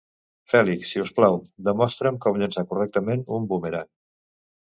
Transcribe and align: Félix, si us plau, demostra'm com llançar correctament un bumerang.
Félix, 0.51 0.85
si 0.91 1.01
us 1.01 1.11
plau, 1.17 1.35
demostra'm 1.67 2.17
com 2.25 2.39
llançar 2.43 2.65
correctament 2.71 3.23
un 3.39 3.45
bumerang. 3.53 3.93